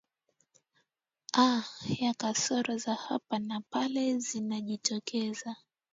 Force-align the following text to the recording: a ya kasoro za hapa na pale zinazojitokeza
a 1.33 1.63
ya 1.99 2.13
kasoro 2.13 2.77
za 2.77 2.93
hapa 2.95 3.39
na 3.39 3.61
pale 3.69 4.19
zinazojitokeza 4.19 5.55